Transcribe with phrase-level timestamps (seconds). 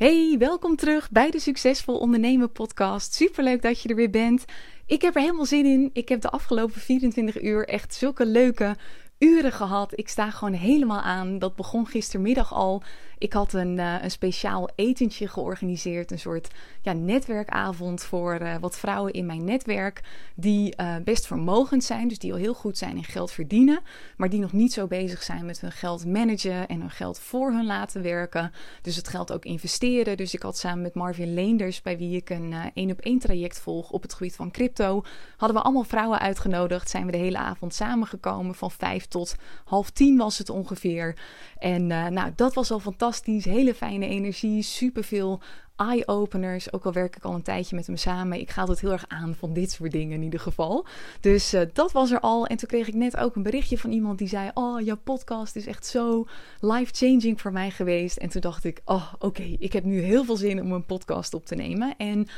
[0.00, 3.14] Hey, welkom terug bij de Succesvol Ondernemen podcast.
[3.14, 4.44] Superleuk dat je er weer bent.
[4.86, 5.90] Ik heb er helemaal zin in.
[5.92, 8.76] Ik heb de afgelopen 24 uur echt zulke leuke
[9.18, 9.98] uren gehad.
[9.98, 11.38] Ik sta gewoon helemaal aan.
[11.38, 12.82] Dat begon gistermiddag al.
[13.20, 16.10] Ik had een, uh, een speciaal etentje georganiseerd.
[16.10, 16.48] Een soort
[16.82, 20.00] ja, netwerkavond voor uh, wat vrouwen in mijn netwerk.
[20.34, 22.08] Die uh, best vermogend zijn.
[22.08, 23.80] Dus die al heel goed zijn in geld verdienen.
[24.16, 26.68] Maar die nog niet zo bezig zijn met hun geld managen.
[26.68, 28.52] En hun geld voor hun laten werken.
[28.82, 30.16] Dus het geld ook investeren.
[30.16, 31.82] Dus ik had samen met Marvin Leenders.
[31.82, 35.02] Bij wie ik een één op één traject volg op het gebied van crypto.
[35.36, 36.90] Hadden we allemaal vrouwen uitgenodigd.
[36.90, 38.54] Zijn we de hele avond samengekomen.
[38.54, 39.34] Van vijf tot
[39.64, 41.16] half tien was het ongeveer.
[41.58, 45.40] En nou, dat was al fantastisch fantastisch, hele fijne energie, superveel
[45.76, 46.72] eye-openers.
[46.72, 48.40] Ook al werk ik al een tijdje met hem samen.
[48.40, 50.86] Ik ga altijd heel erg aan van dit soort dingen in ieder geval.
[51.20, 52.46] Dus uh, dat was er al.
[52.46, 55.56] En toen kreeg ik net ook een berichtje van iemand die zei: Oh, jouw podcast
[55.56, 56.26] is echt zo
[56.60, 58.16] life-changing voor mij geweest.
[58.16, 61.34] En toen dacht ik: Oh, oké, ik heb nu heel veel zin om een podcast
[61.34, 61.94] op te nemen.
[61.96, 62.28] En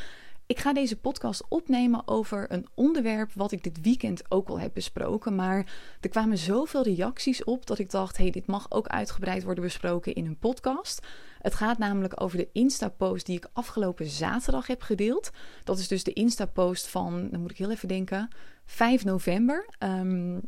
[0.52, 4.74] ik ga deze podcast opnemen over een onderwerp wat ik dit weekend ook al heb
[4.74, 5.34] besproken.
[5.34, 9.64] Maar er kwamen zoveel reacties op dat ik dacht: hey, dit mag ook uitgebreid worden
[9.64, 11.06] besproken in een podcast.
[11.38, 15.30] Het gaat namelijk over de Insta-post die ik afgelopen zaterdag heb gedeeld.
[15.64, 18.28] Dat is dus de Insta-post van, dan moet ik heel even denken,
[18.64, 19.68] 5 november.
[19.78, 20.40] Um,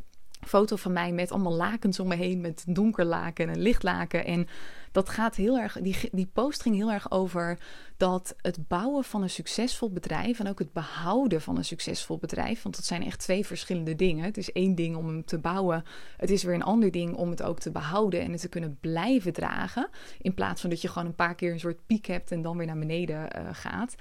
[0.47, 4.25] foto van mij met allemaal lakens om me heen, met donker laken en lichtlaken.
[4.25, 4.49] En
[4.93, 7.59] dat gaat heel erg, die, die post ging heel erg over
[7.97, 12.63] dat het bouwen van een succesvol bedrijf en ook het behouden van een succesvol bedrijf,
[12.63, 14.25] want dat zijn echt twee verschillende dingen.
[14.25, 15.85] Het is één ding om hem te bouwen,
[16.17, 18.79] het is weer een ander ding om het ook te behouden en het te kunnen
[18.81, 19.89] blijven dragen,
[20.21, 22.57] in plaats van dat je gewoon een paar keer een soort piek hebt en dan
[22.57, 23.95] weer naar beneden uh, gaat.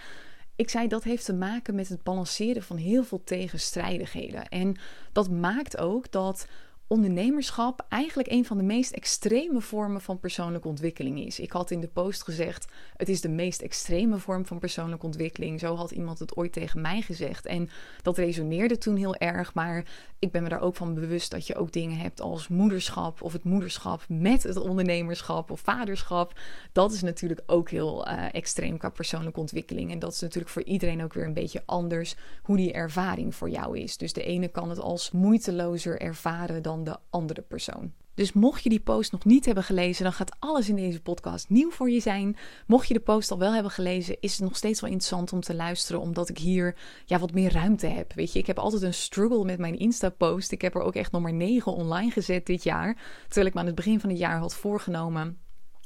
[0.56, 4.48] Ik zei dat heeft te maken met het balanceren van heel veel tegenstrijdigheden.
[4.48, 4.76] En
[5.12, 6.48] dat maakt ook dat
[6.88, 11.40] ondernemerschap eigenlijk een van de meest extreme vormen van persoonlijke ontwikkeling is.
[11.40, 15.60] Ik had in de post gezegd: het is de meest extreme vorm van persoonlijke ontwikkeling.
[15.60, 17.46] Zo had iemand het ooit tegen mij gezegd.
[17.46, 17.70] En
[18.02, 19.54] dat resoneerde toen heel erg.
[19.54, 19.86] Maar
[20.20, 23.34] ik ben me daar ook van bewust dat je ook dingen hebt als moederschap of
[23.34, 26.40] het moederschap met het ondernemerschap of vaderschap.
[26.72, 29.92] Dat is natuurlijk ook heel uh, extreem qua persoonlijke ontwikkeling.
[29.92, 33.50] En dat is natuurlijk voor iedereen ook weer een beetje anders hoe die ervaring voor
[33.50, 33.98] jou is.
[33.98, 37.94] Dus de ene kan het als moeitelozer ervaren dan de andere persoon.
[38.16, 41.50] Dus mocht je die post nog niet hebben gelezen, dan gaat alles in deze podcast
[41.50, 42.38] nieuw voor je zijn.
[42.68, 45.42] Mocht je de post al wel hebben gelezen, is het nog steeds wel interessant om
[45.42, 46.76] te luisteren, omdat ik hier
[47.06, 48.14] ja, wat meer ruimte heb.
[48.14, 50.52] Weet je, ik heb altijd een struggle met mijn Insta-post.
[50.52, 52.98] Ik heb er ook echt nog maar 9 online gezet dit jaar.
[53.24, 55.38] Terwijl ik me aan het begin van het jaar had voorgenomen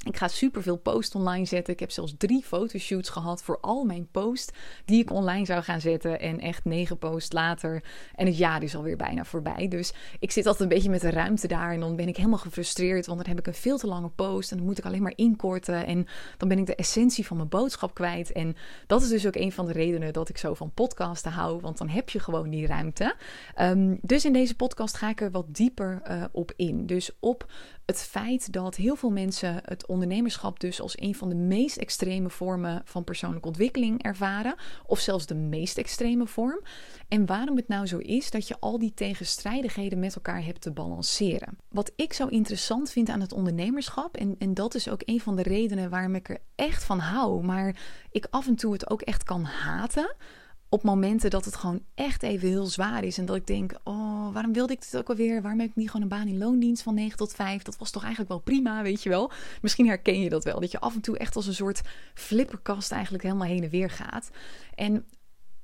[0.04, 1.72] ik ga superveel posts online zetten.
[1.72, 4.52] Ik heb zelfs drie fotoshoots gehad voor al mijn posts
[4.84, 6.20] die ik online zou gaan zetten.
[6.20, 7.82] En echt negen posts later.
[8.14, 9.68] En het jaar is alweer bijna voorbij.
[9.68, 11.72] Dus ik zit altijd een beetje met de ruimte daar.
[11.72, 13.06] En dan ben ik helemaal gefrustreerd.
[13.06, 14.50] Want dan heb ik een veel te lange post.
[14.50, 15.86] En dan moet ik alleen maar inkorten.
[15.86, 18.32] En dan ben ik de essentie van mijn boodschap kwijt.
[18.32, 21.60] En dat is dus ook een van de redenen dat ik zo van podcasten hou.
[21.60, 23.14] Want dan heb je gewoon die ruimte.
[23.60, 26.86] Um, dus in deze podcast ga ik er wat dieper uh, op in.
[26.86, 27.46] Dus op
[27.88, 32.30] het feit dat heel veel mensen het ondernemerschap dus als een van de meest extreme
[32.30, 34.54] vormen van persoonlijke ontwikkeling ervaren,
[34.86, 36.60] of zelfs de meest extreme vorm.
[37.08, 40.72] En waarom het nou zo is dat je al die tegenstrijdigheden met elkaar hebt te
[40.72, 41.58] balanceren.
[41.68, 45.36] Wat ik zo interessant vind aan het ondernemerschap, en, en dat is ook een van
[45.36, 47.76] de redenen waarom ik er echt van hou, maar
[48.10, 50.16] ik af en toe het ook echt kan haten
[50.68, 53.18] op momenten dat het gewoon echt even heel zwaar is.
[53.18, 55.42] En dat ik denk, oh, waarom wilde ik dit ook alweer?
[55.42, 57.62] Waarom heb ik niet gewoon een baan in loondienst van 9 tot 5?
[57.62, 59.30] Dat was toch eigenlijk wel prima, weet je wel?
[59.62, 60.60] Misschien herken je dat wel.
[60.60, 61.80] Dat je af en toe echt als een soort
[62.14, 64.30] flipperkast eigenlijk helemaal heen en weer gaat.
[64.74, 65.04] En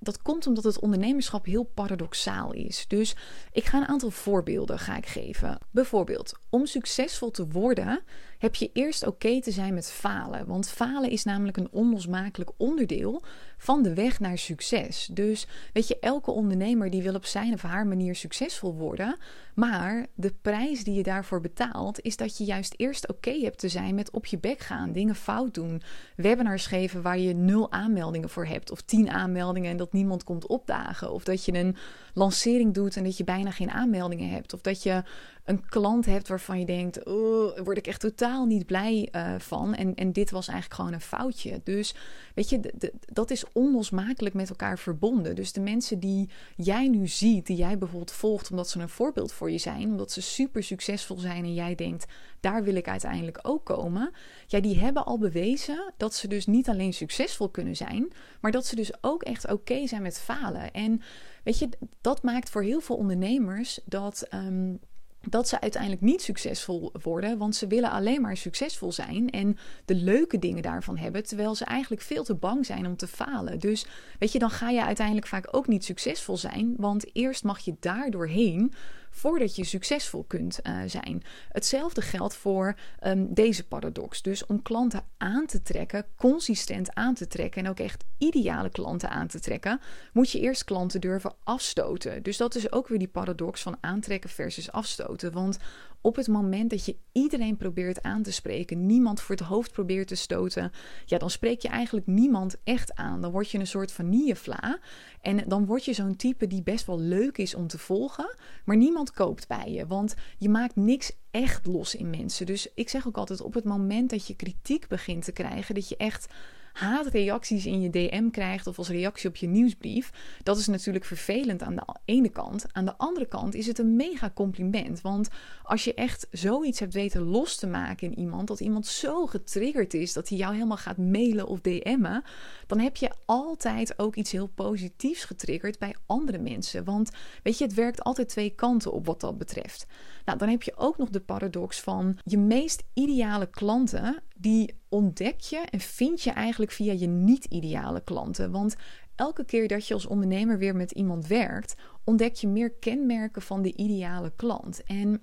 [0.05, 2.85] dat komt omdat het ondernemerschap heel paradoxaal is.
[2.89, 3.17] Dus
[3.53, 5.59] ik ga een aantal voorbeelden ga ik geven.
[5.71, 8.03] Bijvoorbeeld, om succesvol te worden
[8.39, 10.47] heb je eerst oké te zijn met falen.
[10.47, 13.23] Want falen is namelijk een onlosmakelijk onderdeel
[13.57, 15.09] van de weg naar succes.
[15.13, 19.17] Dus weet je, elke ondernemer die wil op zijn of haar manier succesvol worden.
[19.55, 23.69] Maar de prijs die je daarvoor betaalt, is dat je juist eerst oké hebt te
[23.69, 25.83] zijn met op je bek gaan, dingen fout doen,
[26.17, 30.47] webinars geven waar je nul aanmeldingen voor hebt, of tien aanmeldingen en dat niemand komt
[30.47, 31.77] opdagen, of dat je een
[32.15, 35.03] lancering doet en dat je bijna geen aanmeldingen hebt, of dat je
[35.45, 39.75] een klant hebt waarvan je denkt: oh, word ik echt totaal niet blij uh, van.
[39.75, 41.61] En, en dit was eigenlijk gewoon een foutje.
[41.65, 41.95] Dus
[42.35, 45.35] weet je, dat is onlosmakelijk met elkaar verbonden.
[45.35, 49.33] Dus de mensen die jij nu ziet, die jij bijvoorbeeld volgt omdat ze een voorbeeld
[49.33, 52.07] voor je zijn, omdat ze super succesvol zijn en jij denkt:
[52.41, 54.13] daar wil ik uiteindelijk ook komen.
[54.47, 58.67] Ja, die hebben al bewezen dat ze dus niet alleen succesvol kunnen zijn, maar dat
[58.67, 60.73] ze dus ook echt oké zijn met falen.
[60.73, 61.01] En
[61.43, 61.69] weet je,
[62.01, 64.27] dat maakt voor heel veel ondernemers dat.
[64.35, 64.81] Um,
[65.29, 69.95] dat ze uiteindelijk niet succesvol worden, want ze willen alleen maar succesvol zijn en de
[69.95, 73.59] leuke dingen daarvan hebben, terwijl ze eigenlijk veel te bang zijn om te falen.
[73.59, 73.87] Dus
[74.19, 77.77] weet je, dan ga je uiteindelijk vaak ook niet succesvol zijn, want eerst mag je
[77.81, 78.73] daar doorheen
[79.15, 81.23] voordat je succesvol kunt uh, zijn.
[81.49, 82.75] Hetzelfde geldt voor
[83.07, 84.23] um, deze paradox.
[84.23, 89.11] Dus om klanten aan te trekken, consistent aan te trekken en ook echt ideale klanten
[89.11, 89.81] aan te trekken,
[90.13, 92.23] moet je eerst klanten durven afstoten.
[92.23, 95.33] Dus dat is ook weer die paradox van aantrekken versus afstoten.
[95.33, 95.59] Want
[96.01, 100.09] op het moment dat je iedereen probeert aan te spreken, niemand voor het hoofd probeert
[100.09, 100.73] te stoten,
[101.05, 103.21] ja, dan spreek je eigenlijk niemand echt aan.
[103.21, 104.79] Dan word je een soort vanillevla.
[105.21, 108.77] En dan word je zo'n type die best wel leuk is om te volgen, maar
[108.77, 109.87] niemand koopt bij je.
[109.87, 112.47] Want je maakt niks echt los in mensen.
[112.47, 115.89] Dus ik zeg ook altijd: op het moment dat je kritiek begint te krijgen, dat
[115.89, 116.33] je echt
[116.75, 120.11] haatreacties in je DM krijgt of als reactie op je nieuwsbrief,
[120.43, 122.67] dat is natuurlijk vervelend aan de ene kant.
[122.73, 125.01] Aan de andere kant is het een mega compliment.
[125.01, 125.29] Want
[125.63, 129.95] als je echt zoiets hebt weten los te maken in iemand, dat iemand zo getriggerd
[129.95, 132.25] is dat hij jou helemaal gaat mailen of DM'en,
[132.67, 136.85] dan heb je altijd ook iets heel positiefs getriggerd bij andere mensen.
[136.85, 137.11] Want
[137.43, 139.87] weet je, het werkt altijd twee kanten op wat dat betreft.
[140.25, 145.41] Nou, dan heb je ook nog de paradox van je meest ideale klanten, die ontdek
[145.41, 148.51] je en vind je eigenlijk via je niet-ideale klanten.
[148.51, 148.77] Want
[149.15, 151.75] elke keer dat je als ondernemer weer met iemand werkt,
[152.05, 154.83] ontdek je meer kenmerken van de ideale klant.
[154.83, 155.23] En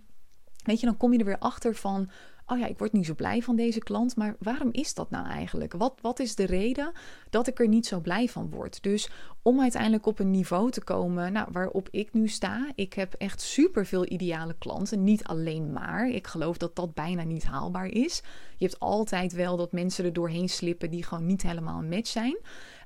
[0.63, 2.09] weet je, dan kom je er weer achter van
[2.51, 5.27] oh ja, ik word niet zo blij van deze klant, maar waarom is dat nou
[5.27, 5.73] eigenlijk?
[5.73, 6.91] Wat, wat is de reden
[7.29, 8.83] dat ik er niet zo blij van word?
[8.83, 9.09] Dus
[9.41, 13.41] om uiteindelijk op een niveau te komen nou, waarop ik nu sta, ik heb echt
[13.41, 16.09] super veel ideale klanten, niet alleen maar.
[16.09, 18.21] Ik geloof dat dat bijna niet haalbaar is.
[18.57, 22.09] Je hebt altijd wel dat mensen er doorheen slippen die gewoon niet helemaal een match
[22.09, 22.37] zijn.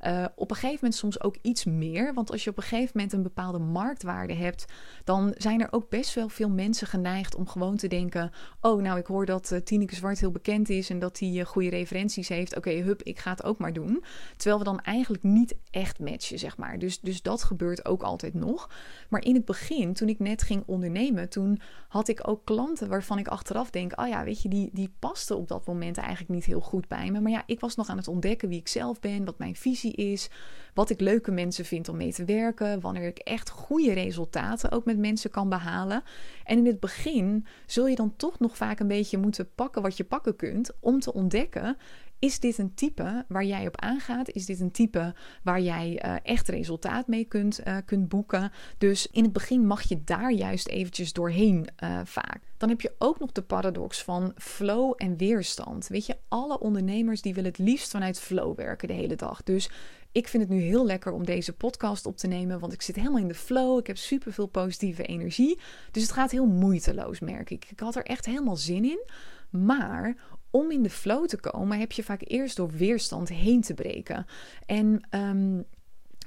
[0.07, 2.13] Uh, op een gegeven moment soms ook iets meer.
[2.13, 4.65] Want als je op een gegeven moment een bepaalde marktwaarde hebt,
[5.03, 8.31] dan zijn er ook best wel veel mensen geneigd om gewoon te denken:
[8.61, 11.45] Oh, nou, ik hoor dat uh, Tineke Zwart heel bekend is en dat hij uh,
[11.45, 12.55] goede referenties heeft.
[12.57, 14.03] Oké, hup, ik ga het ook maar doen.
[14.37, 16.79] Terwijl we dan eigenlijk niet echt matchen, zeg maar.
[16.79, 18.69] Dus, dus dat gebeurt ook altijd nog.
[19.09, 23.19] Maar in het begin, toen ik net ging ondernemen, toen had ik ook klanten waarvan
[23.19, 26.45] ik achteraf denk: Oh ja, weet je, die, die pasten op dat moment eigenlijk niet
[26.45, 27.21] heel goed bij me.
[27.21, 29.94] Maar ja, ik was nog aan het ontdekken wie ik zelf ben, wat mijn visie
[29.95, 30.29] is,
[30.73, 34.85] wat ik leuke mensen vind om mee te werken, wanneer ik echt goede resultaten ook
[34.85, 36.03] met mensen kan behalen.
[36.43, 39.97] En in het begin zul je dan toch nog vaak een beetje moeten pakken wat
[39.97, 41.77] je pakken kunt om te ontdekken
[42.25, 44.29] is dit een type waar jij op aangaat?
[44.29, 45.13] Is dit een type
[45.43, 48.51] waar jij uh, echt resultaat mee kunt, uh, kunt boeken?
[48.77, 52.39] Dus in het begin mag je daar juist eventjes doorheen uh, vaak.
[52.57, 55.87] Dan heb je ook nog de paradox van flow en weerstand.
[55.87, 59.43] Weet je, alle ondernemers die willen het liefst vanuit flow werken de hele dag.
[59.43, 59.69] Dus
[60.11, 62.95] ik vind het nu heel lekker om deze podcast op te nemen, want ik zit
[62.95, 63.79] helemaal in de flow.
[63.79, 65.59] Ik heb super veel positieve energie.
[65.91, 67.65] Dus het gaat heel moeiteloos, merk ik.
[67.69, 69.03] Ik had er echt helemaal zin in.
[69.49, 70.15] Maar
[70.55, 74.25] om in de flow te komen, heb je vaak eerst door weerstand heen te breken.
[74.65, 75.65] En um,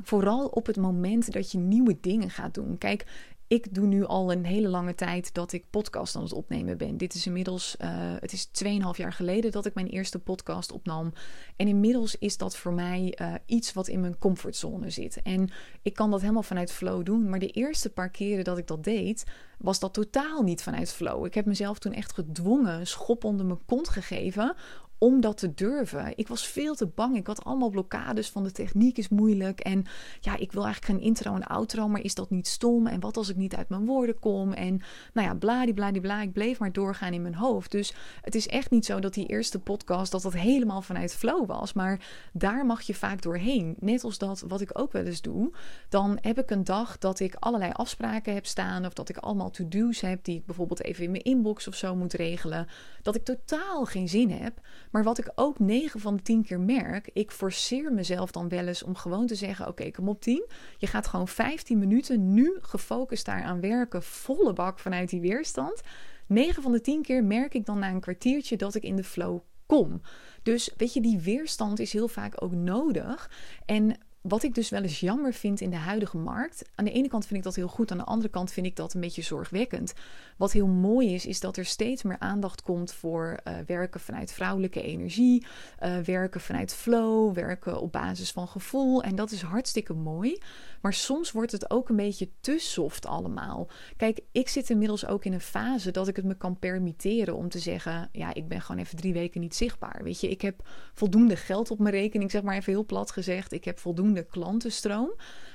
[0.03, 2.79] vooral op het moment dat je nieuwe dingen gaat doen.
[2.79, 3.07] Kijk,
[3.49, 6.97] ik doe nu al een hele lange tijd dat ik podcast aan het opnemen ben.
[6.97, 7.89] Dit is inmiddels, uh,
[8.21, 11.13] het is 2,5 jaar geleden dat ik mijn eerste podcast opnam.
[11.57, 15.23] En inmiddels is dat voor mij uh, iets wat in mijn comfortzone zit.
[15.23, 15.51] En
[15.83, 17.29] ik kan dat helemaal vanuit flow doen.
[17.29, 19.25] Maar de eerste paar keren dat ik dat deed,
[19.59, 21.25] was dat totaal niet vanuit flow.
[21.27, 24.55] Ik heb mezelf toen echt gedwongen, schop onder mijn kont gegeven
[24.99, 26.13] om dat te durven.
[26.17, 27.17] Ik was veel te bang.
[27.17, 29.61] Ik had allemaal blokkades van de techniek is moeilijk.
[29.61, 29.85] En
[30.21, 32.87] ja, ik wil eigenlijk geen intro en outro, maar is dat niet stom?
[32.87, 34.53] En wat als ik niet uit mijn woorden kom?
[34.53, 34.81] En
[35.13, 36.23] nou ja, bladibladibla.
[36.23, 37.71] Ik bleef maar doorgaan in mijn hoofd.
[37.71, 41.47] Dus het is echt niet zo dat die eerste podcast, dat dat helemaal vanuit flow
[41.47, 41.73] was.
[41.73, 43.77] Maar daar mag je vaak doorheen.
[43.81, 45.53] Net als dat wat ik ook wel eens doe.
[45.89, 48.87] Dan heb ik een dag dat ik allerlei afspraken heb staan.
[48.87, 51.97] Of dat ik allemaal to-do's heb die ik bijvoorbeeld even in mijn inbox of zo
[51.97, 52.67] moet regelen.
[53.03, 54.61] Dat ik totaal geen zin heb.
[54.91, 58.67] Maar wat ik ook 9 van de 10 keer merk, ik forceer mezelf dan wel
[58.67, 60.47] eens om gewoon te zeggen: Oké, kom op 10.
[60.79, 65.81] Je gaat gewoon 15 minuten nu gefocust daaraan werken, volle bak vanuit die weerstand.
[66.27, 69.05] 9 van de 10 keer merk ik dan na een kwartiertje dat ik in de
[69.05, 70.01] flow kom.
[70.43, 73.31] Dus weet je, die weerstand is heel vaak ook nodig.
[73.67, 76.65] En wat ik dus wel eens jammer vind in de huidige markt.
[76.75, 78.77] Aan de ene kant vind ik dat heel goed, aan de andere kant vind ik
[78.77, 79.93] dat een beetje zorgwekkend.
[80.37, 84.33] Wat heel mooi is, is dat er steeds meer aandacht komt voor uh, werken vanuit
[84.33, 85.47] vrouwelijke energie,
[85.83, 89.03] uh, werken vanuit flow, werken op basis van gevoel.
[89.03, 90.39] En dat is hartstikke mooi.
[90.81, 93.69] Maar soms wordt het ook een beetje te soft allemaal.
[93.97, 97.49] Kijk, ik zit inmiddels ook in een fase dat ik het me kan permitteren om
[97.49, 100.01] te zeggen: ja, ik ben gewoon even drie weken niet zichtbaar.
[100.03, 103.53] Weet je, ik heb voldoende geld op mijn rekening, zeg maar even heel plat gezegd.
[103.53, 105.11] Ik heb voldoende voldoende klantenstroom.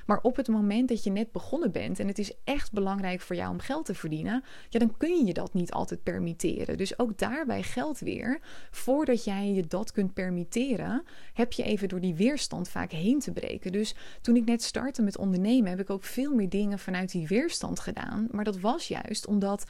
[0.06, 3.36] Maar op het moment dat je net begonnen bent en het is echt belangrijk voor
[3.36, 6.76] jou om geld te verdienen, ja, dan kun je dat niet altijd permitteren.
[6.76, 8.38] Dus ook daarbij geldt weer,
[8.70, 13.32] voordat jij je dat kunt permitteren, heb je even door die weerstand vaak heen te
[13.32, 13.72] breken.
[13.72, 17.26] Dus toen ik net startte met ondernemen, heb ik ook veel meer dingen vanuit die
[17.26, 18.28] weerstand gedaan.
[18.30, 19.64] Maar dat was juist omdat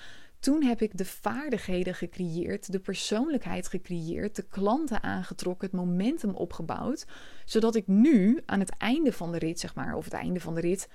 [0.45, 7.07] toen heb ik de vaardigheden gecreëerd, de persoonlijkheid gecreëerd, de klanten aangetrokken, het momentum opgebouwd,
[7.45, 10.55] zodat ik nu aan het einde van de rit, zeg maar, of het einde van
[10.55, 10.89] de rit,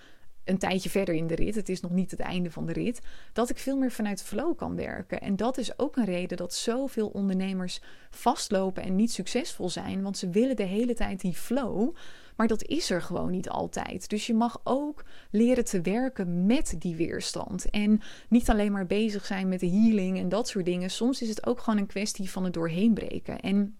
[0.43, 3.01] een tijdje verder in de rit, het is nog niet het einde van de rit,
[3.33, 5.21] dat ik veel meer vanuit flow kan werken.
[5.21, 10.17] En dat is ook een reden dat zoveel ondernemers vastlopen en niet succesvol zijn, want
[10.17, 11.95] ze willen de hele tijd die flow.
[12.39, 14.09] Maar dat is er gewoon niet altijd.
[14.09, 17.69] Dus je mag ook leren te werken met die weerstand.
[17.69, 20.89] En niet alleen maar bezig zijn met de healing en dat soort dingen.
[20.89, 23.39] Soms is het ook gewoon een kwestie van het doorheen breken.
[23.39, 23.77] En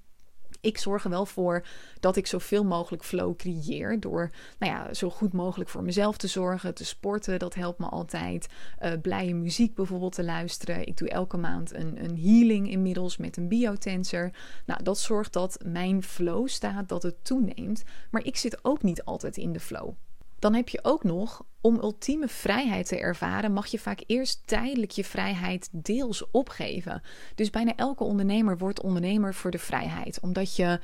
[0.61, 1.65] ik zorg er wel voor
[1.99, 3.99] dat ik zoveel mogelijk flow creëer.
[3.99, 7.39] Door nou ja, zo goed mogelijk voor mezelf te zorgen, te sporten.
[7.39, 8.47] Dat helpt me altijd.
[8.81, 10.87] Uh, blije muziek bijvoorbeeld te luisteren.
[10.87, 14.31] Ik doe elke maand een, een healing inmiddels met een biotensor.
[14.65, 17.83] Nou, dat zorgt dat mijn flow staat, dat het toeneemt.
[18.11, 19.93] Maar ik zit ook niet altijd in de flow.
[20.39, 24.91] Dan heb je ook nog, om ultieme vrijheid te ervaren, mag je vaak eerst tijdelijk
[24.91, 27.01] je vrijheid deels opgeven.
[27.35, 30.79] Dus bijna elke ondernemer wordt ondernemer voor de vrijheid, omdat je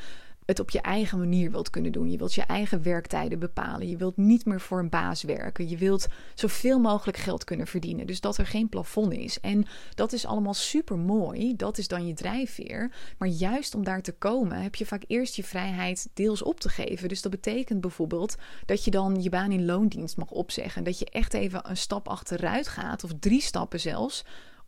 [0.46, 2.12] het op je eigen manier wilt kunnen doen.
[2.12, 3.90] Je wilt je eigen werktijden bepalen.
[3.90, 5.70] Je wilt niet meer voor een baas werken.
[5.70, 8.08] Je wilt zoveel mogelijk geld kunnen verdienen.
[8.08, 9.40] Dus dat er geen plafond is.
[9.40, 11.56] En dat is allemaal super mooi.
[11.56, 12.92] Dat is dan je drijfveer.
[13.18, 16.70] Maar juist om daar te komen heb je vaak eerst je vrijheid deels op te
[16.70, 17.10] geven.
[17.10, 18.36] Dus dat betekent bijvoorbeeld
[18.66, 20.84] dat je dan je baan in loondienst mag opzeggen.
[20.84, 24.24] Dat je echt even een stap achteruit gaat, of drie stappen zelfs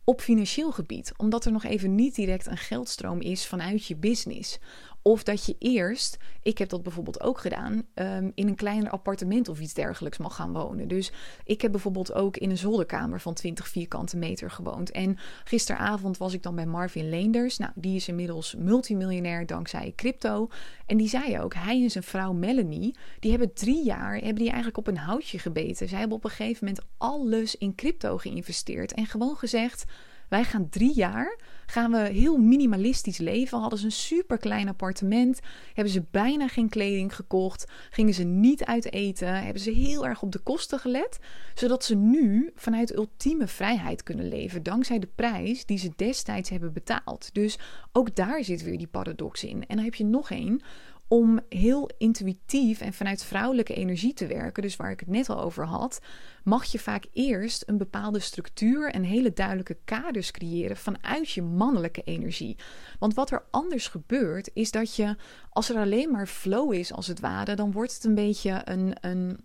[0.08, 4.58] op financieel gebied, omdat er nog even niet direct een geldstroom is vanuit je business.
[5.02, 9.48] Of dat je eerst, ik heb dat bijvoorbeeld ook gedaan, um, in een kleiner appartement
[9.48, 10.88] of iets dergelijks mag gaan wonen.
[10.88, 11.12] Dus
[11.44, 14.90] ik heb bijvoorbeeld ook in een zolderkamer van 20 vierkante meter gewoond.
[14.90, 17.58] En gisteravond was ik dan bij Marvin Leenders.
[17.58, 20.48] Nou, die is inmiddels multimiljonair dankzij crypto.
[20.86, 24.46] En die zei ook, hij en zijn vrouw Melanie, die hebben drie jaar, hebben die
[24.46, 25.88] eigenlijk op een houtje gebeten.
[25.88, 29.84] Zij hebben op een gegeven moment alles in crypto geïnvesteerd en gewoon gezegd
[30.28, 31.38] wij gaan drie jaar,
[31.70, 33.58] gaan we heel minimalistisch leven.
[33.58, 35.40] Hadden ze een super klein appartement,
[35.74, 40.22] hebben ze bijna geen kleding gekocht, gingen ze niet uit eten, hebben ze heel erg
[40.22, 41.18] op de kosten gelet,
[41.54, 46.72] zodat ze nu vanuit ultieme vrijheid kunnen leven, dankzij de prijs die ze destijds hebben
[46.72, 47.30] betaald.
[47.32, 47.58] Dus
[47.92, 49.64] ook daar zit weer die paradox in.
[49.66, 50.60] En dan heb je nog één
[51.08, 55.40] om heel intuïtief en vanuit vrouwelijke energie te werken, dus waar ik het net al
[55.40, 56.00] over had,
[56.44, 62.02] mag je vaak eerst een bepaalde structuur en hele duidelijke kaders creëren vanuit je mannelijke
[62.02, 62.56] energie.
[62.98, 65.16] Want wat er anders gebeurt, is dat je,
[65.50, 68.96] als er alleen maar flow is als het ware, dan wordt het een beetje een,
[69.00, 69.40] een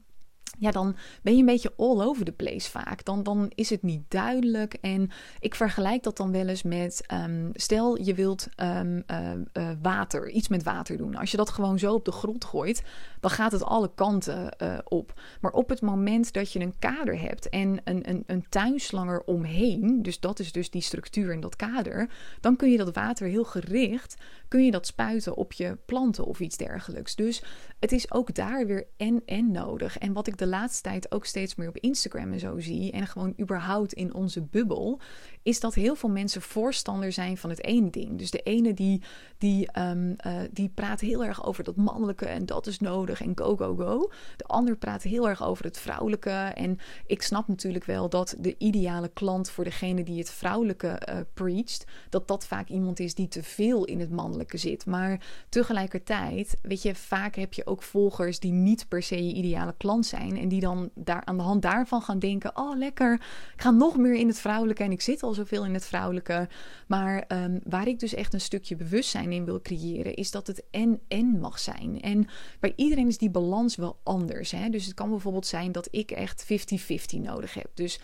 [0.59, 3.05] ja, dan ben je een beetje all over the place vaak.
[3.05, 4.73] Dan, dan is het niet duidelijk.
[4.81, 9.69] En ik vergelijk dat dan wel eens met: um, stel je wilt um, uh, uh,
[9.81, 11.15] water, iets met water doen.
[11.15, 12.83] Als je dat gewoon zo op de grond gooit,
[13.19, 15.21] dan gaat het alle kanten uh, op.
[15.41, 20.01] Maar op het moment dat je een kader hebt en een, een, een tuinslanger omheen,
[20.01, 23.43] dus dat is dus die structuur en dat kader, dan kun je dat water heel
[23.43, 24.15] gericht
[24.53, 27.15] kun je dat spuiten op je planten of iets dergelijks.
[27.15, 27.43] Dus
[27.79, 29.97] het is ook daar weer en en nodig.
[29.97, 33.07] En wat ik de laatste tijd ook steeds meer op Instagram en zo zie, en
[33.07, 34.99] gewoon überhaupt in onze bubbel,
[35.43, 38.17] is dat heel veel mensen voorstander zijn van het ene ding.
[38.17, 39.01] Dus de ene die,
[39.37, 43.31] die, um, uh, die praat heel erg over dat mannelijke en dat is nodig en
[43.35, 44.11] go, go, go.
[44.37, 46.29] De ander praat heel erg over het vrouwelijke.
[46.29, 51.15] En ik snap natuurlijk wel dat de ideale klant voor degene die het vrouwelijke uh,
[51.33, 54.85] preacht, dat dat vaak iemand is die te veel in het mannelijke zit.
[54.85, 59.73] Maar tegelijkertijd, weet je, vaak heb je ook volgers die niet per se je ideale
[59.77, 63.13] klant zijn en die dan daar aan de hand daarvan gaan denken: oh lekker,
[63.53, 66.47] ik ga nog meer in het vrouwelijke en ik zit al zoveel in het vrouwelijke.
[66.87, 70.63] Maar um, waar ik dus echt een stukje bewustzijn in wil creëren, is dat het
[70.71, 72.01] en-en mag zijn.
[72.01, 72.27] En
[72.59, 74.51] bij iedereen is die balans wel anders.
[74.51, 74.69] Hè?
[74.69, 77.69] Dus het kan bijvoorbeeld zijn dat ik echt 50-50 nodig heb.
[77.73, 78.03] Dus 50%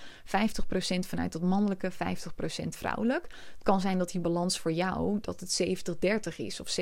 [1.00, 1.95] vanuit dat mannelijke, 50%
[2.69, 3.27] vrouwelijk.
[3.53, 5.63] Het kan zijn dat die balans voor jou, dat het
[6.31, 6.77] 70-30 is of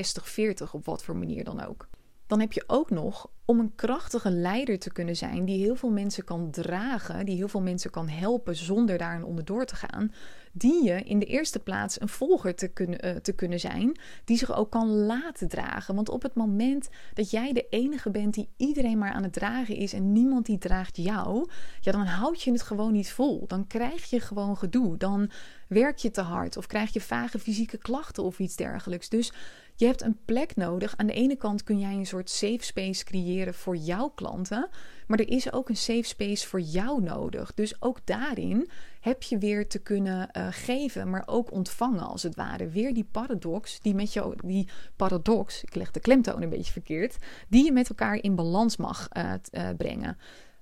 [0.68, 1.88] 60-40 op wat voor manier dan ook.
[2.28, 5.92] Dan heb je ook nog om een krachtige leider te kunnen zijn die heel veel
[5.92, 10.12] mensen kan dragen, die heel veel mensen kan helpen zonder daar onder door te gaan,
[10.52, 14.38] die je in de eerste plaats een volger te kunnen, uh, te kunnen zijn, die
[14.38, 15.96] zich ook kan laten dragen.
[15.96, 19.76] Want op het moment dat jij de enige bent die iedereen maar aan het dragen
[19.76, 21.50] is en niemand die draagt jou,
[21.82, 23.48] ja, dan houd je het gewoon niet vol.
[23.48, 24.98] Dan krijg je gewoon gedoe.
[24.98, 25.30] Dan
[25.68, 29.10] werk je te hard of krijg je vage fysieke klachten of iets dergelijks.
[29.10, 29.34] Dus
[29.78, 30.98] je hebt een plek nodig.
[30.98, 34.70] Aan de ene kant kun jij een soort safe space creëren voor jouw klanten.
[35.08, 37.54] Maar er is ook een safe space voor jou nodig.
[37.54, 38.70] Dus ook daarin
[39.00, 42.68] heb je weer te kunnen uh, geven, maar ook ontvangen als het ware.
[42.68, 47.18] Weer die paradox, die met jou, die paradox, ik leg de klemtoon een beetje verkeerd,
[47.48, 50.18] die je met elkaar in balans mag uh, uh, brengen.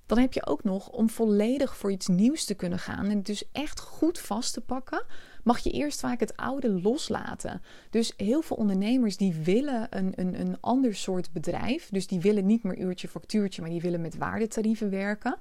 [0.06, 3.26] Dan heb je ook nog om volledig voor iets nieuws te kunnen gaan en het
[3.26, 5.04] dus echt goed vast te pakken,
[5.46, 7.62] mag je eerst vaak het oude loslaten.
[7.90, 11.88] Dus heel veel ondernemers die willen een, een, een ander soort bedrijf.
[11.90, 15.36] Dus die willen niet meer uurtje factuurtje, maar die willen met waardetarieven werken.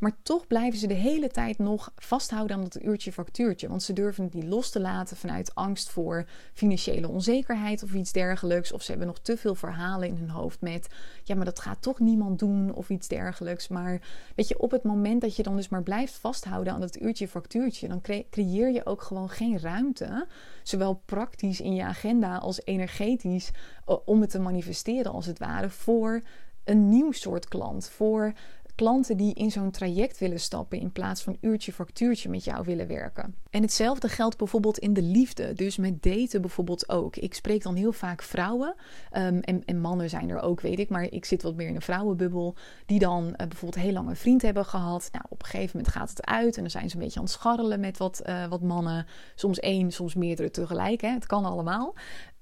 [0.00, 3.68] Maar toch blijven ze de hele tijd nog vasthouden aan dat uurtje factuurtje.
[3.68, 8.12] Want ze durven het niet los te laten vanuit angst voor financiële onzekerheid of iets
[8.12, 8.72] dergelijks.
[8.72, 10.88] Of ze hebben nog te veel verhalen in hun hoofd met:
[11.24, 13.68] ja, maar dat gaat toch niemand doen of iets dergelijks.
[13.68, 14.00] Maar
[14.34, 17.28] weet je, op het moment dat je dan dus maar blijft vasthouden aan dat uurtje
[17.28, 20.26] factuurtje, dan creëer je ook gewoon geen ruimte.
[20.62, 23.50] Zowel praktisch in je agenda als energetisch
[23.86, 26.22] eh, om het te manifesteren als het ware voor
[26.64, 27.88] een nieuw soort klant.
[27.88, 28.32] Voor
[28.80, 32.86] klanten die in zo'n traject willen stappen in plaats van uurtje factuurtje met jou willen
[32.86, 33.34] werken.
[33.50, 37.16] En hetzelfde geldt bijvoorbeeld in de liefde, dus met daten bijvoorbeeld ook.
[37.16, 38.74] Ik spreek dan heel vaak vrouwen
[39.12, 41.74] um, en, en, mannen zijn er ook, weet ik, maar ik zit wat meer in
[41.74, 42.54] een vrouwenbubbel,
[42.86, 45.08] die dan uh, bijvoorbeeld heel lang een vriend hebben gehad.
[45.12, 47.24] Nou, op een gegeven moment gaat het uit en dan zijn ze een beetje aan
[47.24, 51.00] het scharrelen met wat, uh, wat mannen, soms één, soms meerdere tegelijk.
[51.00, 51.08] Hè?
[51.08, 51.94] Het kan allemaal.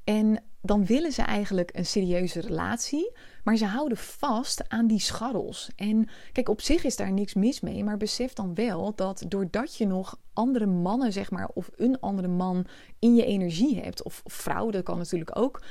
[0.09, 3.13] En dan willen ze eigenlijk een serieuze relatie,
[3.45, 5.71] maar ze houden vast aan die scharrels.
[5.77, 9.77] En kijk, op zich is daar niks mis mee, maar besef dan wel dat doordat
[9.77, 12.67] je nog andere mannen, zeg maar, of een andere man
[12.99, 15.63] in je energie hebt, of, of vrouw, dat kan natuurlijk ook,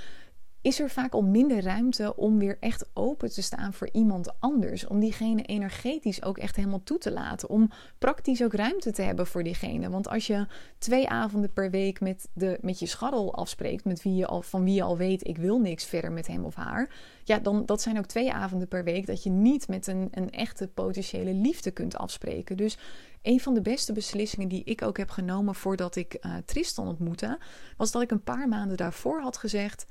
[0.67, 4.87] is er vaak al minder ruimte om weer echt open te staan voor iemand anders.
[4.87, 7.49] Om diegene energetisch ook echt helemaal toe te laten.
[7.49, 9.89] Om praktisch ook ruimte te hebben voor diegene.
[9.89, 10.47] Want als je
[10.77, 14.63] twee avonden per week met, de, met je scharrel afspreekt, met wie je al, van
[14.63, 16.89] wie je al weet, ik wil niks verder met hem of haar.
[17.23, 20.31] Ja, dan dat zijn ook twee avonden per week dat je niet met een, een
[20.31, 22.57] echte potentiële liefde kunt afspreken.
[22.57, 22.77] Dus
[23.21, 27.39] een van de beste beslissingen die ik ook heb genomen voordat ik uh, Tristan ontmoette,
[27.77, 29.85] was dat ik een paar maanden daarvoor had gezegd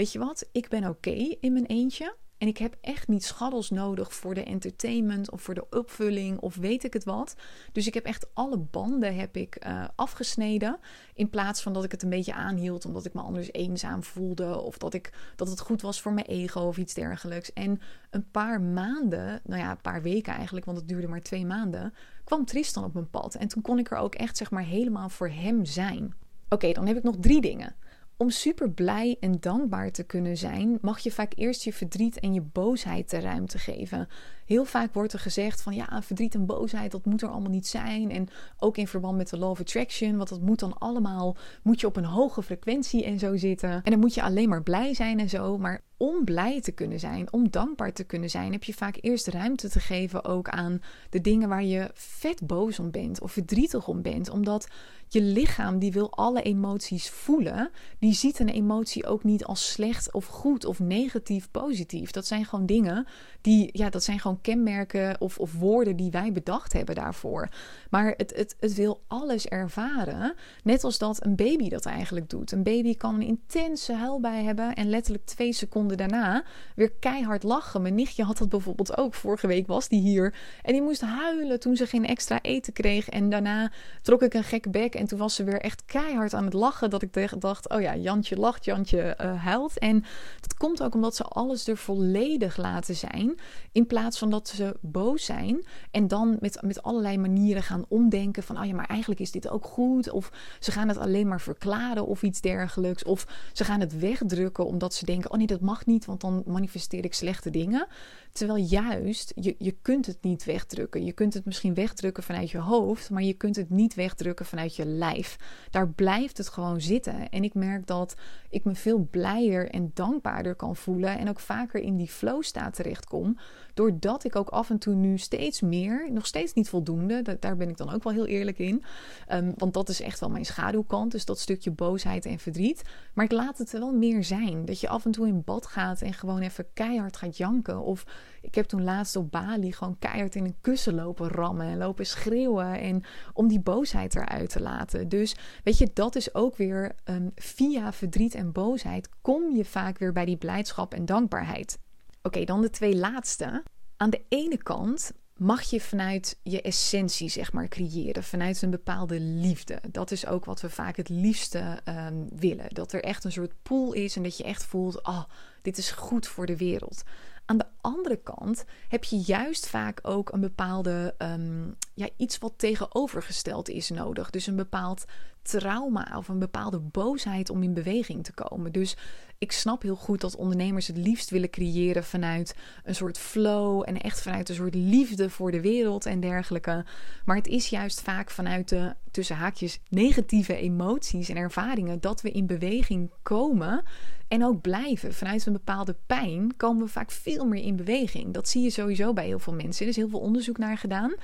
[0.00, 2.16] weet je wat, ik ben oké in mijn eentje.
[2.38, 6.56] En ik heb echt niet schaddels nodig voor de entertainment of voor de opvulling of
[6.56, 7.36] weet ik het wat.
[7.72, 10.78] Dus ik heb echt alle banden heb ik, uh, afgesneden.
[11.14, 14.60] In plaats van dat ik het een beetje aanhield omdat ik me anders eenzaam voelde.
[14.60, 17.52] Of dat, ik, dat het goed was voor mijn ego of iets dergelijks.
[17.52, 21.46] En een paar maanden, nou ja, een paar weken eigenlijk, want het duurde maar twee
[21.46, 23.34] maanden, kwam Tristan op mijn pad.
[23.34, 26.14] En toen kon ik er ook echt zeg maar helemaal voor hem zijn.
[26.48, 27.74] Oké, dan heb ik nog drie dingen.
[28.20, 32.34] Om super blij en dankbaar te kunnen zijn, mag je vaak eerst je verdriet en
[32.34, 34.08] je boosheid de ruimte geven.
[34.46, 37.66] Heel vaak wordt er gezegd van ja, verdriet en boosheid, dat moet er allemaal niet
[37.66, 38.10] zijn.
[38.10, 38.28] En
[38.58, 41.86] ook in verband met de law of attraction, want dat moet dan allemaal, moet je
[41.86, 43.70] op een hoge frequentie en zo zitten.
[43.70, 45.58] En dan moet je alleen maar blij zijn en zo.
[45.58, 49.26] Maar om blij te kunnen zijn, om dankbaar te kunnen zijn, heb je vaak eerst
[49.26, 53.88] ruimte te geven ook aan de dingen waar je vet boos om bent of verdrietig
[53.88, 54.30] om bent.
[54.30, 54.68] Omdat
[55.12, 57.70] je lichaam die wil alle emoties voelen.
[57.98, 62.10] Die ziet een emotie ook niet als slecht of goed of negatief, positief.
[62.10, 63.06] Dat zijn gewoon dingen
[63.40, 67.48] die, ja, dat zijn gewoon kenmerken of, of woorden die wij bedacht hebben daarvoor.
[67.90, 70.34] Maar het, het, het wil alles ervaren.
[70.62, 72.52] Net als dat een baby dat eigenlijk doet.
[72.52, 77.82] Een baby kan een intense huilbij hebben en letterlijk twee seconden daarna weer keihard lachen.
[77.82, 79.14] Mijn nichtje had dat bijvoorbeeld ook.
[79.14, 80.34] Vorige week was die hier.
[80.62, 83.08] En die moest huilen toen ze geen extra eten kreeg.
[83.08, 83.72] En daarna
[84.02, 84.94] trok ik een gekke bek.
[84.94, 86.90] En toen was ze weer echt keihard aan het lachen.
[86.90, 89.78] Dat ik dacht: oh ja, Jantje lacht, Jantje uh, huilt.
[89.78, 90.04] En
[90.40, 93.34] dat komt ook omdat ze alles er volledig laten zijn.
[93.72, 95.64] In plaats van dat ze boos zijn.
[95.90, 99.48] En dan met, met allerlei manieren gaan omdenken: van oh ja, maar eigenlijk is dit
[99.48, 100.10] ook goed.
[100.10, 103.04] Of ze gaan het alleen maar verklaren of iets dergelijks.
[103.04, 106.42] Of ze gaan het wegdrukken omdat ze denken: oh nee, dat mag niet, want dan
[106.46, 107.86] manifesteer ik slechte dingen.
[108.32, 111.04] Terwijl juist, je, je kunt het niet wegdrukken.
[111.04, 114.76] Je kunt het misschien wegdrukken vanuit je hoofd, maar je kunt het niet wegdrukken vanuit
[114.76, 115.36] je lijf.
[115.70, 117.28] Daar blijft het gewoon zitten.
[117.28, 118.14] En ik merk dat
[118.48, 122.74] ik me veel blijer en dankbaarder kan voelen en ook vaker in die flow staat
[122.74, 123.38] terechtkom.
[123.80, 127.68] Doordat ik ook af en toe nu steeds meer, nog steeds niet voldoende, daar ben
[127.68, 128.84] ik dan ook wel heel eerlijk in.
[129.32, 132.82] Um, want dat is echt wel mijn schaduwkant, dus dat stukje boosheid en verdriet.
[133.14, 134.64] Maar ik laat het wel meer zijn.
[134.64, 137.82] Dat je af en toe in bad gaat en gewoon even keihard gaat janken.
[137.82, 138.04] Of
[138.42, 142.06] ik heb toen laatst op Bali gewoon keihard in een kussen lopen rammen en lopen
[142.06, 142.80] schreeuwen.
[142.80, 145.08] En om die boosheid eruit te laten.
[145.08, 149.98] Dus weet je, dat is ook weer um, via verdriet en boosheid kom je vaak
[149.98, 151.78] weer bij die blijdschap en dankbaarheid.
[152.22, 153.62] Oké, dan de twee laatste.
[153.96, 158.22] Aan de ene kant mag je vanuit je essentie, zeg maar, creëren.
[158.22, 159.80] Vanuit een bepaalde liefde.
[159.90, 162.68] Dat is ook wat we vaak het liefste ehm, willen.
[162.68, 165.24] Dat er echt een soort pool is en dat je echt voelt: oh,
[165.62, 167.02] dit is goed voor de wereld.
[167.44, 172.52] Aan de andere kant heb je juist vaak ook een bepaalde, ehm, ja, iets wat
[172.56, 174.30] tegenovergesteld is nodig.
[174.30, 175.04] Dus een bepaald
[175.42, 178.72] trauma of een bepaalde boosheid om in beweging te komen.
[178.72, 178.96] Dus
[179.38, 184.00] ik snap heel goed dat ondernemers het liefst willen creëren vanuit een soort flow en
[184.00, 186.84] echt vanuit een soort liefde voor de wereld en dergelijke.
[187.24, 192.30] Maar het is juist vaak vanuit de tussen haakjes negatieve emoties en ervaringen dat we
[192.30, 193.82] in beweging komen
[194.28, 195.14] en ook blijven.
[195.14, 198.34] Vanuit een bepaalde pijn komen we vaak veel meer in beweging.
[198.34, 199.82] Dat zie je sowieso bij heel veel mensen.
[199.82, 201.14] Er is heel veel onderzoek naar gedaan.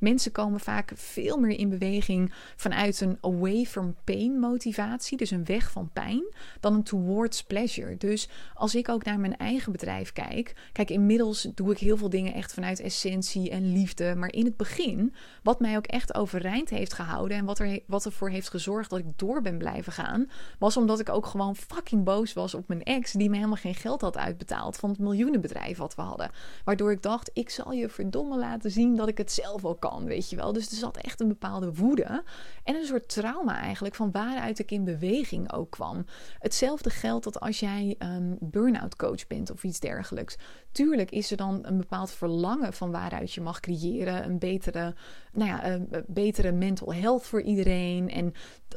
[0.00, 5.44] Mensen komen vaak veel meer in beweging vanuit een away from pain motivatie, dus een
[5.44, 6.22] weg van pijn,
[6.60, 7.96] dan een towards pleasure.
[7.96, 12.10] Dus als ik ook naar mijn eigen bedrijf kijk, kijk, inmiddels doe ik heel veel
[12.10, 14.14] dingen echt vanuit essentie en liefde.
[14.14, 18.04] Maar in het begin, wat mij ook echt overeind heeft gehouden en wat, er, wat
[18.04, 22.04] ervoor heeft gezorgd dat ik door ben blijven gaan, was omdat ik ook gewoon fucking
[22.04, 25.78] boos was op mijn ex, die me helemaal geen geld had uitbetaald van het miljoenenbedrijf
[25.78, 26.30] wat we hadden.
[26.64, 30.04] Waardoor ik dacht, ik zal je verdomme laten zien dat ik het zelf al kan,
[30.04, 30.52] weet je wel.
[30.52, 32.22] Dus er zat echt een bepaalde woede
[32.64, 36.04] en een soort trauma eigenlijk van waaruit ik in beweging ook kwam.
[36.38, 40.36] Hetzelfde geldt dat als jij um, burn-out coach bent of iets dergelijks.
[40.74, 44.94] Tuurlijk is er dan een bepaald verlangen van waaruit je mag creëren, een betere,
[45.32, 48.32] nou ja, een betere mental health voor iedereen en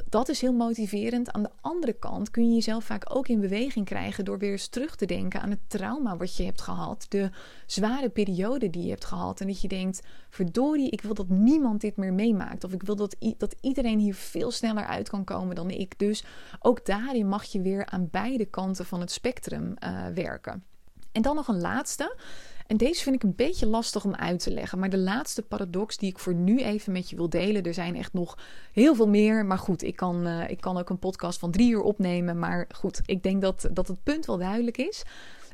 [0.08, 1.32] dat is heel motiverend.
[1.32, 4.68] Aan de andere kant kun je jezelf vaak ook in beweging krijgen door weer eens
[4.68, 7.30] terug te denken aan het trauma wat je hebt gehad, de
[7.66, 11.80] zware periode die je hebt gehad en dat je denkt, verdorie, ik wil dat niemand
[11.80, 15.54] dit meer meemaakt of ik wil dat, dat iedereen hier veel sneller uit kan komen
[15.54, 15.98] dan ik.
[15.98, 16.24] Dus
[16.60, 20.64] ook daarin mag je weer aan beide kanten van het spectrum uh, werken.
[21.18, 22.16] En dan nog een laatste.
[22.66, 24.78] En deze vind ik een beetje lastig om uit te leggen.
[24.78, 27.62] Maar de laatste paradox die ik voor nu even met je wil delen.
[27.62, 28.38] Er zijn echt nog
[28.72, 29.46] heel veel meer.
[29.46, 32.38] Maar goed, ik kan, uh, ik kan ook een podcast van drie uur opnemen.
[32.38, 35.02] Maar goed, ik denk dat, dat het punt wel duidelijk is.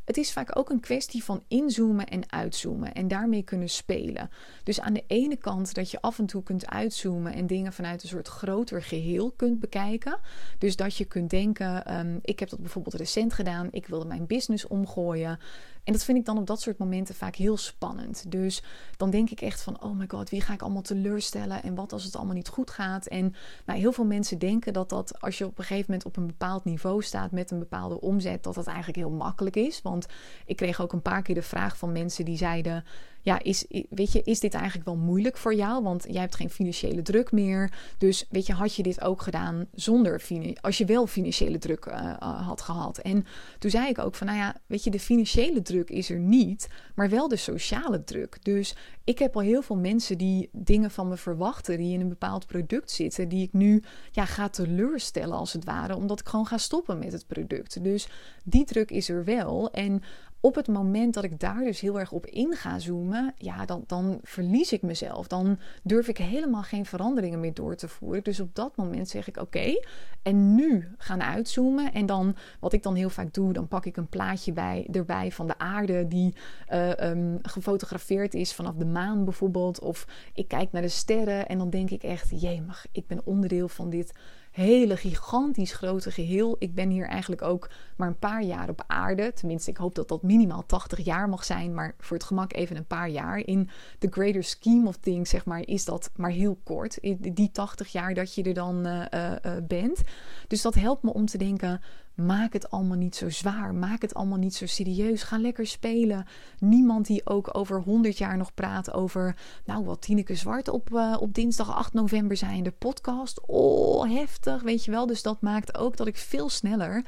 [0.05, 4.31] Het is vaak ook een kwestie van inzoomen en uitzoomen en daarmee kunnen spelen.
[4.63, 8.03] Dus aan de ene kant dat je af en toe kunt uitzoomen en dingen vanuit
[8.03, 10.19] een soort groter geheel kunt bekijken.
[10.59, 14.27] Dus dat je kunt denken: um, ik heb dat bijvoorbeeld recent gedaan, ik wilde mijn
[14.27, 15.39] business omgooien.
[15.85, 18.31] En dat vind ik dan op dat soort momenten vaak heel spannend.
[18.31, 18.63] Dus
[18.97, 21.63] dan denk ik echt van: oh my god, wie ga ik allemaal teleurstellen?
[21.63, 23.07] En wat als het allemaal niet goed gaat?
[23.07, 23.35] En
[23.67, 26.27] nou, heel veel mensen denken dat dat als je op een gegeven moment op een
[26.27, 29.83] bepaald niveau staat met een bepaalde omzet, dat dat eigenlijk heel makkelijk is.
[29.83, 30.07] Want
[30.47, 32.85] ik kreeg ook een paar keer de vraag van mensen die zeiden:
[33.25, 35.83] ja, is, weet je, is dit eigenlijk wel moeilijk voor jou?
[35.83, 37.73] Want jij hebt geen financiële druk meer.
[37.99, 40.23] Dus weet je, had je dit ook gedaan zonder
[40.61, 42.15] als je wel financiële druk uh,
[42.47, 42.99] had gehad?
[42.99, 43.27] En
[43.59, 46.69] toen zei ik ook van, nou ja, weet je, de financiële druk is er niet,
[46.95, 48.39] maar wel de sociale druk.
[48.43, 52.09] Dus ik heb al heel veel mensen die dingen van me verwachten, die in een
[52.09, 56.47] bepaald product zitten, die ik nu ja, ga teleurstellen als het ware, omdat ik gewoon
[56.47, 57.85] ga stoppen met het product.
[57.85, 58.09] Dus
[58.45, 59.71] die druk is er wel.
[59.71, 60.03] En
[60.45, 63.85] op het moment dat ik daar dus heel erg op in ga zoomen, ja, dan,
[63.87, 65.27] dan verlies ik mezelf.
[65.27, 68.23] Dan durf ik helemaal geen veranderingen meer door te voeren.
[68.23, 69.81] Dus op dat moment zeg ik oké,
[70.23, 71.93] en nu gaan uitzoomen.
[71.93, 75.33] En dan, wat ik dan heel vaak doe, dan pak ik een plaatje bij, erbij
[75.33, 76.35] van de aarde die
[76.73, 79.81] uh, um, gefotografeerd is vanaf de maan bijvoorbeeld.
[79.81, 83.21] Of ik kijk naar de sterren en dan denk ik echt, jee, mag, ik ben
[83.25, 84.13] onderdeel van dit
[84.55, 86.57] hele gigantisch grote geheel.
[86.59, 89.33] Ik ben hier eigenlijk ook maar een paar jaar op aarde.
[89.33, 91.75] Tenminste, ik hoop dat dat minimaal 80 jaar mag zijn.
[91.75, 93.39] Maar voor het gemak even een paar jaar.
[93.39, 96.99] In the greater scheme of things, zeg maar, is dat maar heel kort.
[97.19, 99.31] Die 80 jaar dat je er dan uh, uh,
[99.63, 100.03] bent.
[100.49, 101.81] Dus dat helpt me om te denken
[102.15, 103.75] Maak het allemaal niet zo zwaar.
[103.75, 105.23] Maak het allemaal niet zo serieus.
[105.23, 106.27] Ga lekker spelen.
[106.59, 109.37] Niemand die ook over 100 jaar nog praat over.
[109.65, 112.63] Nou, wat Tineke Zwart op, uh, op dinsdag 8 november zijn.
[112.63, 113.41] De podcast.
[113.47, 114.63] Oh, heftig.
[114.63, 115.07] Weet je wel.
[115.07, 117.05] Dus dat maakt ook dat ik veel sneller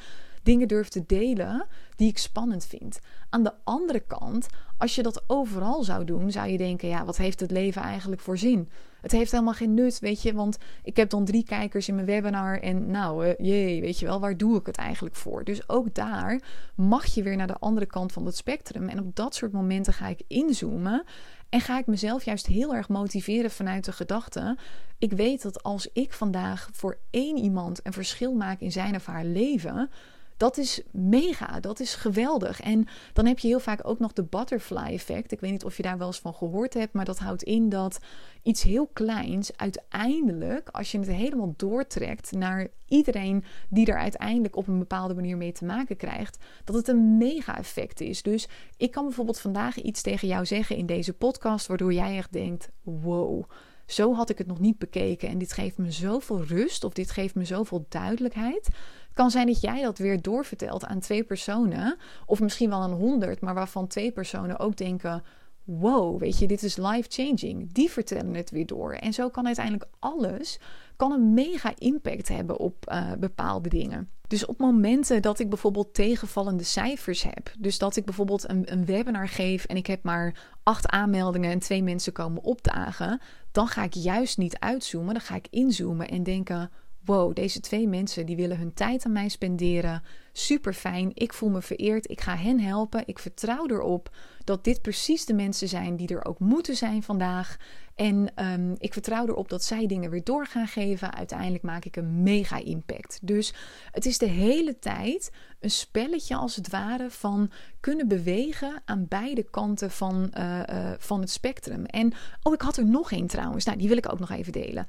[0.46, 1.66] dingen durf te delen
[1.96, 2.98] die ik spannend vind.
[3.30, 4.46] Aan de andere kant,
[4.78, 8.20] als je dat overal zou doen, zou je denken: ja, wat heeft het leven eigenlijk
[8.20, 8.70] voor zin?
[9.00, 12.06] Het heeft helemaal geen nut, weet je, want ik heb dan drie kijkers in mijn
[12.06, 15.44] webinar en nou, uh, jee, weet je wel, waar doe ik het eigenlijk voor?
[15.44, 16.42] Dus ook daar
[16.74, 18.88] mag je weer naar de andere kant van het spectrum.
[18.88, 21.04] En op dat soort momenten ga ik inzoomen
[21.48, 24.59] en ga ik mezelf juist heel erg motiveren vanuit de gedachte:
[24.98, 29.06] ik weet dat als ik vandaag voor één iemand een verschil maak in zijn of
[29.06, 29.90] haar leven
[30.37, 32.61] dat is mega, dat is geweldig.
[32.61, 35.33] En dan heb je heel vaak ook nog de butterfly effect.
[35.33, 37.68] Ik weet niet of je daar wel eens van gehoord hebt, maar dat houdt in
[37.68, 37.99] dat
[38.42, 44.68] iets heel kleins uiteindelijk, als je het helemaal doortrekt naar iedereen die er uiteindelijk op
[44.68, 48.22] een bepaalde manier mee te maken krijgt, dat het een mega effect is.
[48.22, 52.33] Dus ik kan bijvoorbeeld vandaag iets tegen jou zeggen in deze podcast, waardoor jij echt
[52.33, 53.44] denkt: wow.
[53.87, 57.11] Zo had ik het nog niet bekeken en dit geeft me zoveel rust of dit
[57.11, 58.68] geeft me zoveel duidelijkheid
[59.16, 61.96] kan zijn dat jij dat weer doorvertelt aan twee personen,
[62.27, 65.22] of misschien wel aan honderd, maar waarvan twee personen ook denken:
[65.64, 67.72] wow, weet je, dit is life-changing.
[67.72, 68.92] Die vertellen het weer door.
[68.92, 70.61] En zo kan uiteindelijk alles
[70.96, 74.11] kan een mega impact hebben op uh, bepaalde dingen.
[74.29, 78.85] Dus op momenten dat ik bijvoorbeeld tegenvallende cijfers heb, dus dat ik bijvoorbeeld een, een
[78.85, 83.20] webinar geef en ik heb maar acht aanmeldingen en twee mensen komen opdagen,
[83.56, 86.70] dan ga ik juist niet uitzoomen, dan ga ik inzoomen en denken:
[87.04, 90.02] wow, deze twee mensen die willen hun tijd aan mij spenderen.
[90.32, 91.10] Super fijn.
[91.14, 92.10] Ik voel me vereerd.
[92.10, 93.02] Ik ga hen helpen.
[93.06, 94.10] Ik vertrouw erop
[94.44, 97.56] dat dit precies de mensen zijn die er ook moeten zijn vandaag.
[97.96, 101.14] En um, ik vertrouw erop dat zij dingen weer door gaan geven.
[101.14, 103.18] Uiteindelijk maak ik een mega impact.
[103.22, 103.54] Dus
[103.90, 105.30] het is de hele tijd
[105.61, 111.20] een spelletje als het ware van kunnen bewegen aan beide kanten van, uh, uh, van
[111.20, 111.85] het spectrum.
[111.85, 113.64] En oh, ik had er nog één trouwens.
[113.64, 114.87] Nou, die wil ik ook nog even delen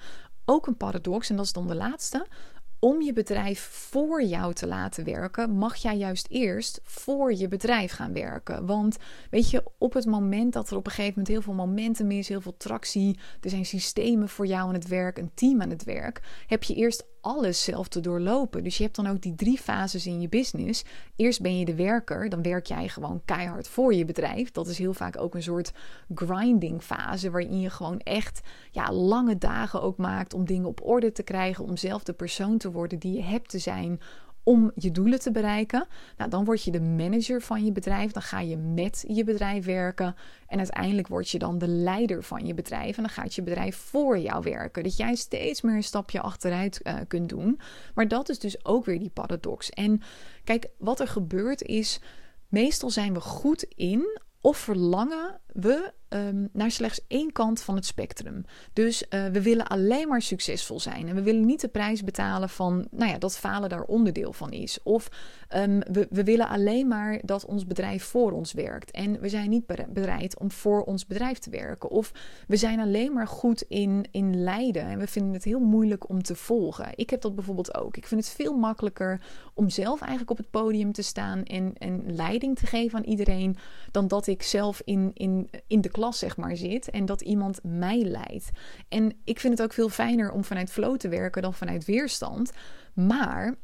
[0.50, 2.28] ook een paradox, en dat is dan de laatste.
[2.80, 7.92] Om je bedrijf voor jou te laten werken, mag jij juist eerst voor je bedrijf
[7.92, 8.66] gaan werken.
[8.66, 8.98] Want
[9.30, 12.28] weet je, op het moment dat er op een gegeven moment heel veel momentum is,
[12.28, 15.84] heel veel tractie, er zijn systemen voor jou aan het werk, een team aan het
[15.84, 18.64] werk, heb je eerst alles zelf te doorlopen.
[18.64, 20.84] Dus je hebt dan ook die drie fases in je business.
[21.16, 24.52] Eerst ben je de werker, dan werk jij gewoon keihard voor je bedrijf.
[24.52, 25.74] Dat is heel vaak ook een soort
[26.16, 31.12] grinding fase waarin je gewoon echt ja, lange dagen ook maakt om dingen op orde
[31.12, 34.00] te krijgen, om zelf de persoon te worden die je hebt te zijn
[34.48, 35.88] om je doelen te bereiken.
[36.18, 38.12] Nou, dan word je de manager van je bedrijf.
[38.12, 40.16] Dan ga je met je bedrijf werken.
[40.48, 42.98] En uiteindelijk word je dan de leider van je bedrijf.
[42.98, 44.84] En dan gaat je bedrijf voor jou werken.
[44.84, 47.60] Dat jij steeds meer een stapje achteruit uh, kunt doen.
[47.94, 49.70] Maar dat is dus ook weer die paradox.
[49.70, 50.02] En
[50.44, 52.00] kijk, wat er gebeurt is.
[52.48, 57.86] Meestal zijn we goed in of verlangen we um, naar slechts één kant van het
[57.86, 58.46] spectrum.
[58.74, 61.08] Dus uh, we willen alleen maar succesvol zijn.
[61.08, 64.52] En we willen niet de prijs betalen van nou ja, dat falen daar onderdeel van
[64.52, 64.80] is.
[64.84, 65.10] Of
[65.56, 68.92] um, we, we willen alleen maar dat ons bedrijf voor ons werkt.
[68.92, 71.90] En we zijn niet bereid om voor ons bedrijf te werken.
[71.90, 72.12] Of
[72.48, 74.84] we zijn alleen maar goed in, in leiden.
[74.84, 76.88] En we vinden het heel moeilijk om te volgen.
[76.96, 77.98] Ik heb dat bijvoorbeeld ook.
[77.98, 79.22] Ik vind het veel makkelijker
[79.54, 83.58] om zelf eigenlijk op het podium te staan en, en leiding te geven aan iedereen.
[83.92, 87.60] Dan dat ik zelf in, in, in de klas zeg maar zit en dat iemand
[87.64, 88.50] mij leidt.
[88.90, 92.52] En ik vind het ook veel fijner om vanuit flow te werken dan vanuit weerstand.
[92.94, 93.56] Maar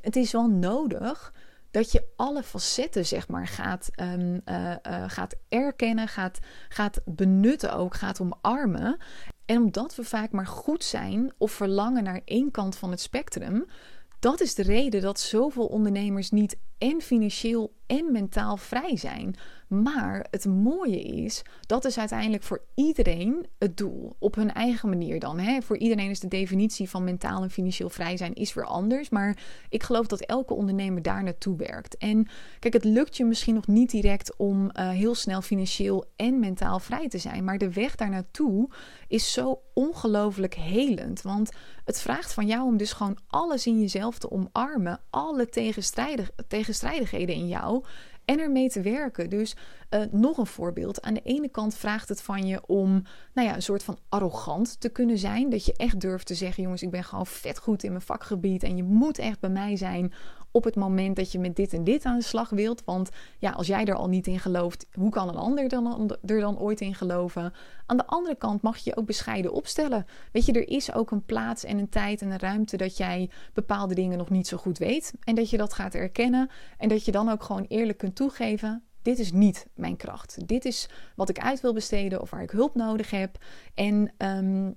[0.00, 1.32] het is wel nodig
[1.70, 7.74] dat je alle facetten zeg maar gaat, um, uh, uh, gaat erkennen, gaat, gaat benutten
[7.74, 8.96] ook, gaat omarmen.
[9.44, 13.66] En omdat we vaak maar goed zijn of verlangen naar één kant van het spectrum,
[14.18, 19.36] dat is de reden dat zoveel ondernemers niet en financieel en mentaal vrij zijn.
[19.82, 24.16] Maar het mooie is, dat is uiteindelijk voor iedereen het doel.
[24.18, 25.38] Op hun eigen manier dan.
[25.38, 25.62] Hè?
[25.62, 29.08] Voor iedereen is de definitie van mentaal en financieel vrij zijn is weer anders.
[29.08, 31.96] Maar ik geloof dat elke ondernemer daar naartoe werkt.
[31.96, 36.38] En kijk, het lukt je misschien nog niet direct om uh, heel snel financieel en
[36.38, 37.44] mentaal vrij te zijn.
[37.44, 38.68] Maar de weg daar naartoe
[39.08, 41.22] is zo ongelooflijk helend.
[41.22, 41.50] Want
[41.84, 45.00] het vraagt van jou om dus gewoon alles in jezelf te omarmen.
[45.10, 47.84] Alle tegenstrijdig, tegenstrijdigheden in jou
[48.24, 49.30] en ermee te werken.
[49.30, 49.56] Dus
[49.90, 51.02] uh, nog een voorbeeld.
[51.02, 53.02] Aan de ene kant vraagt het van je om
[53.34, 55.50] nou ja, een soort van arrogant te kunnen zijn.
[55.50, 58.62] Dat je echt durft te zeggen: jongens, ik ben gewoon vet goed in mijn vakgebied.
[58.62, 60.12] En je moet echt bij mij zijn
[60.54, 62.82] op het moment dat je met dit en dit aan de slag wilt.
[62.84, 66.40] Want ja, als jij er al niet in gelooft, hoe kan een ander dan, er
[66.40, 67.52] dan ooit in geloven?
[67.86, 70.06] Aan de andere kant mag je je ook bescheiden opstellen.
[70.32, 73.30] Weet je, er is ook een plaats en een tijd en een ruimte dat jij
[73.52, 75.12] bepaalde dingen nog niet zo goed weet.
[75.24, 76.50] En dat je dat gaat erkennen.
[76.78, 80.48] En dat je dan ook gewoon eerlijk kunt toegeven dit is niet mijn kracht.
[80.48, 83.38] Dit is wat ik uit wil besteden of waar ik hulp nodig heb.
[83.74, 84.74] En um,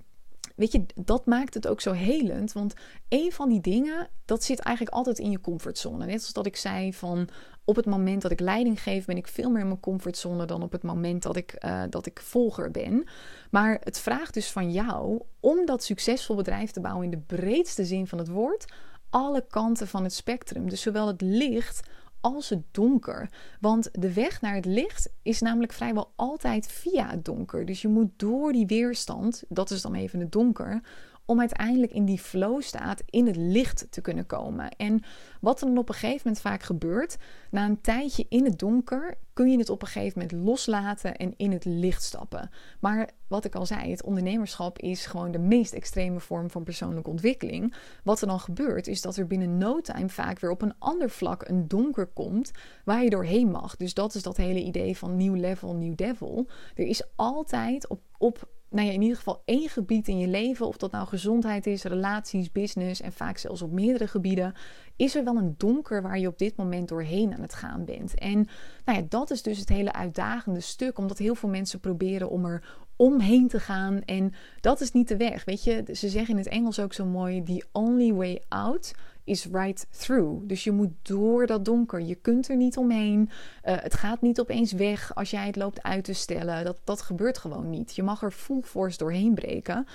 [0.57, 2.51] weet je, dat maakt het ook zo helend.
[2.51, 2.73] Want
[3.09, 6.05] een van die dingen, dat zit eigenlijk altijd in je comfortzone.
[6.05, 7.29] Net zoals dat ik zei van
[7.65, 10.63] op het moment dat ik leiding geef, ben ik veel meer in mijn comfortzone dan
[10.63, 13.07] op het moment dat ik, uh, dat ik volger ben.
[13.51, 17.85] Maar het vraagt dus van jou om dat succesvol bedrijf te bouwen in de breedste
[17.85, 18.65] zin van het woord.
[19.09, 20.69] Alle kanten van het spectrum.
[20.69, 21.87] Dus zowel het licht
[22.21, 23.30] als het donker.
[23.60, 27.65] Want de weg naar het licht is namelijk vrijwel altijd via het donker.
[27.65, 30.82] Dus je moet door die weerstand, dat is dan even het donker,
[31.27, 34.69] om uiteindelijk in die flow staat in het licht te kunnen komen.
[34.69, 35.03] En
[35.41, 37.17] wat er dan op een gegeven moment vaak gebeurt,
[37.51, 41.33] na een tijdje in het donker kun je het op een gegeven moment loslaten en
[41.37, 42.49] in het licht stappen.
[42.79, 47.09] Maar wat ik al zei, het ondernemerschap is gewoon de meest extreme vorm van persoonlijke
[47.09, 47.73] ontwikkeling.
[48.03, 51.09] Wat er dan gebeurt, is dat er binnen no time vaak weer op een ander
[51.09, 52.51] vlak een donker komt
[52.83, 53.75] waar je doorheen mag.
[53.75, 56.47] Dus dat is dat hele idee van nieuw level, nieuw devil.
[56.75, 60.67] Er is altijd op, op nou ja, in ieder geval één gebied in je leven,
[60.67, 64.53] of dat nou gezondheid is, relaties, business en vaak zelfs op meerdere gebieden,
[64.95, 68.15] is er wel een donker waar je op dit moment doorheen aan het gaan bent.
[68.15, 68.47] En
[68.86, 72.45] nou ja, dat is dus het hele uitdagende stuk, omdat heel veel mensen proberen om
[72.45, 72.63] er
[72.95, 74.01] omheen te gaan.
[74.06, 75.45] En dat is niet de weg.
[75.45, 78.93] Weet je, ze zeggen in het Engels ook zo mooi: the only way out
[79.27, 80.47] is right through.
[80.47, 82.01] Dus je moet door dat donker.
[82.01, 83.29] Je kunt er niet omheen.
[83.63, 86.65] Uh, het gaat niet opeens weg als jij het loopt uit te stellen.
[86.65, 87.95] Dat, dat gebeurt gewoon niet.
[87.95, 89.87] Je mag er full force doorheen breken.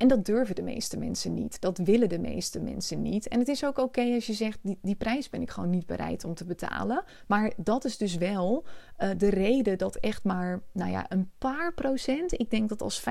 [0.00, 1.60] En dat durven de meeste mensen niet.
[1.60, 3.28] Dat willen de meeste mensen niet.
[3.28, 5.86] En het is ook oké als je zegt: die, die prijs ben ik gewoon niet
[5.86, 7.04] bereid om te betalen.
[7.26, 8.64] Maar dat is dus wel
[9.02, 12.40] uh, de reden dat echt maar, nou ja, een paar procent.
[12.40, 13.04] Ik denk dat als 5%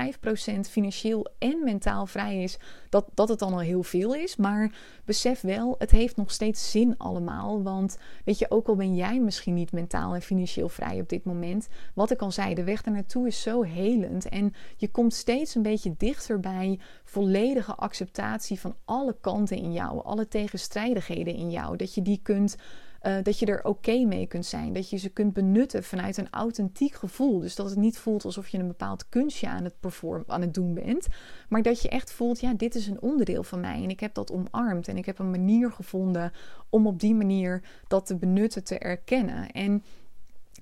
[0.60, 4.36] financieel en mentaal vrij is, dat, dat het dan al heel veel is.
[4.36, 4.72] Maar
[5.04, 7.62] besef wel, het heeft nog steeds zin allemaal.
[7.62, 11.24] Want weet je, ook al ben jij misschien niet mentaal en financieel vrij op dit
[11.24, 11.68] moment.
[11.94, 14.28] Wat ik al zei, de weg naartoe is zo helend.
[14.28, 20.28] En je komt steeds een beetje dichterbij volledige acceptatie van alle kanten in jou, alle
[20.28, 21.76] tegenstrijdigheden in jou.
[21.76, 22.56] Dat je die kunt.
[23.02, 24.72] Uh, dat je er oké mee kunt zijn.
[24.72, 27.38] Dat je ze kunt benutten vanuit een authentiek gevoel.
[27.38, 30.54] Dus dat het niet voelt alsof je een bepaald kunstje aan het, perform, aan het
[30.54, 31.06] doen bent.
[31.48, 33.82] Maar dat je echt voelt, ja, dit is een onderdeel van mij.
[33.82, 34.88] En ik heb dat omarmd.
[34.88, 36.32] En ik heb een manier gevonden
[36.68, 39.50] om op die manier dat te benutten, te erkennen.
[39.50, 39.84] En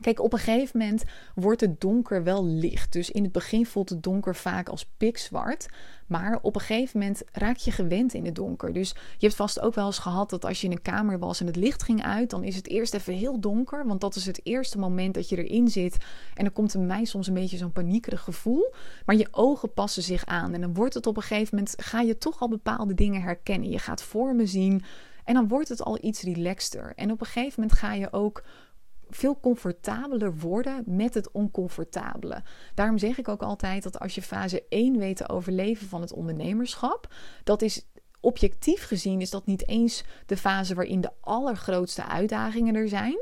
[0.01, 2.93] Kijk, op een gegeven moment wordt het donker wel licht.
[2.93, 5.67] Dus in het begin voelt het donker vaak als pikzwart.
[6.07, 8.73] Maar op een gegeven moment raak je gewend in het donker.
[8.73, 11.41] Dus je hebt vast ook wel eens gehad dat als je in een kamer was
[11.41, 13.87] en het licht ging uit, dan is het eerst even heel donker.
[13.87, 15.97] Want dat is het eerste moment dat je erin zit.
[16.35, 18.73] En dan komt er mij soms een beetje zo'n paniekerig gevoel.
[19.07, 20.55] Maar je ogen passen zich aan.
[20.55, 23.71] En dan wordt het op een gegeven moment, ga je toch al bepaalde dingen herkennen.
[23.71, 24.83] Je gaat vormen zien.
[25.25, 26.93] En dan wordt het al iets relaxter.
[26.97, 28.43] En op een gegeven moment ga je ook
[29.11, 32.43] veel comfortabeler worden met het oncomfortabele.
[32.75, 36.13] Daarom zeg ik ook altijd dat als je fase 1 weet te overleven van het
[36.13, 37.87] ondernemerschap, dat is
[38.21, 43.19] objectief gezien is dat niet eens de fase waarin de allergrootste uitdagingen er zijn.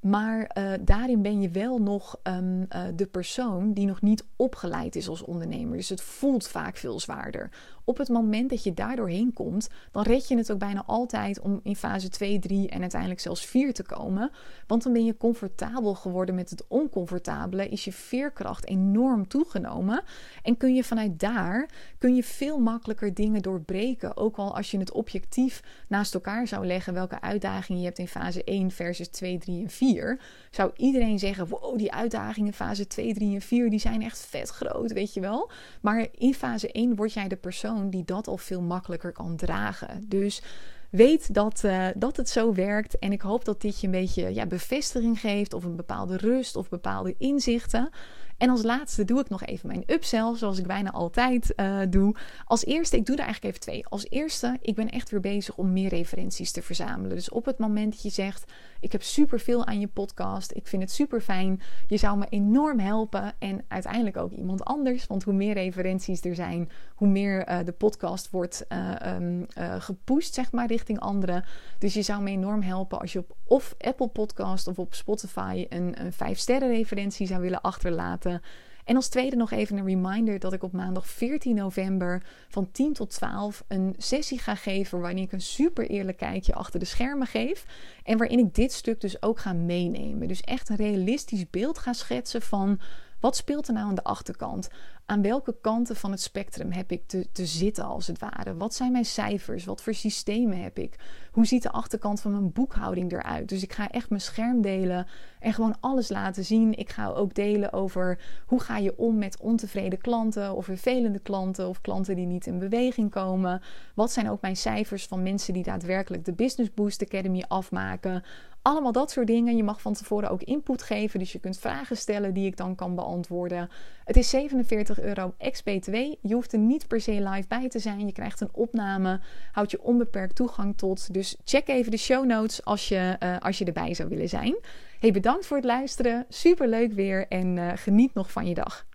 [0.00, 4.96] Maar uh, daarin ben je wel nog um, uh, de persoon die nog niet opgeleid
[4.96, 5.76] is als ondernemer.
[5.76, 7.50] Dus het voelt vaak veel zwaarder.
[7.84, 11.40] Op het moment dat je daar doorheen komt, dan red je het ook bijna altijd
[11.40, 14.30] om in fase 2, 3 en uiteindelijk zelfs 4 te komen.
[14.66, 20.02] Want dan ben je comfortabel geworden met het oncomfortabele, is je veerkracht enorm toegenomen.
[20.42, 21.68] En kun je vanuit daar
[21.98, 24.16] kun je veel makkelijker dingen doorbreken.
[24.16, 28.08] Ook al als je het objectief naast elkaar zou leggen welke uitdagingen je hebt in
[28.08, 32.86] fase 1 versus 2, 3 en 4, zou iedereen zeggen: wow, die uitdagingen in fase
[32.86, 35.50] 2, 3 en 4 die zijn echt vet groot, weet je wel.
[35.80, 40.04] Maar in fase 1 word jij de persoon die dat al veel makkelijker kan dragen.
[40.08, 40.42] Dus
[40.90, 42.98] weet dat, uh, dat het zo werkt.
[42.98, 46.56] En ik hoop dat dit je een beetje ja, bevestiging geeft, of een bepaalde rust
[46.56, 47.90] of bepaalde inzichten.
[48.36, 52.16] En als laatste doe ik nog even mijn upsell, zoals ik bijna altijd uh, doe.
[52.44, 53.86] Als eerste, ik doe er eigenlijk even twee.
[53.86, 57.16] Als eerste, ik ben echt weer bezig om meer referenties te verzamelen.
[57.16, 58.52] Dus op het moment dat je zegt,
[58.82, 62.26] ik heb super veel aan je podcast, ik vind het super fijn, je zou me
[62.28, 65.06] enorm helpen en uiteindelijk ook iemand anders.
[65.06, 69.46] Want hoe meer referenties er zijn, hoe meer uh, de podcast wordt uh, um,
[69.78, 71.44] gepusht, zeg maar, richting anderen.
[71.78, 75.66] Dus je zou me enorm helpen als je op of Apple Podcast of op Spotify
[75.68, 78.42] een, een 5 sterren referentie zou willen achterlaten.
[78.84, 82.92] En als tweede nog even een reminder dat ik op maandag 14 november van 10
[82.92, 87.26] tot 12 een sessie ga geven waarin ik een super eerlijk kijkje achter de schermen
[87.26, 87.66] geef.
[88.02, 90.28] En waarin ik dit stuk dus ook ga meenemen.
[90.28, 92.80] Dus echt een realistisch beeld ga schetsen van
[93.20, 94.68] wat speelt er nou aan de achterkant?
[95.12, 98.56] Aan welke kanten van het spectrum heb ik te, te zitten als het ware?
[98.56, 99.64] Wat zijn mijn cijfers?
[99.64, 100.96] Wat voor systemen heb ik?
[101.32, 103.48] Hoe ziet de achterkant van mijn boekhouding eruit?
[103.48, 105.06] Dus ik ga echt mijn scherm delen
[105.40, 106.78] en gewoon alles laten zien.
[106.78, 111.68] Ik ga ook delen over hoe ga je om met ontevreden klanten of vervelende klanten
[111.68, 113.62] of klanten die niet in beweging komen.
[113.94, 118.22] Wat zijn ook mijn cijfers van mensen die daadwerkelijk de Business Boost Academy afmaken?
[118.62, 119.56] Allemaal dat soort dingen.
[119.56, 121.18] Je mag van tevoren ook input geven.
[121.18, 123.70] Dus je kunt vragen stellen die ik dan kan beantwoorden.
[124.04, 125.94] Het is 47 euro ex-BTW.
[126.20, 128.06] Je hoeft er niet per se live bij te zijn.
[128.06, 129.20] Je krijgt een opname.
[129.52, 131.14] Houd je onbeperkt toegang tot.
[131.14, 134.56] Dus check even de show notes als je, uh, als je erbij zou willen zijn.
[135.00, 136.26] Hey, bedankt voor het luisteren.
[136.28, 137.26] Super leuk weer.
[137.28, 138.86] En uh, geniet nog van je dag.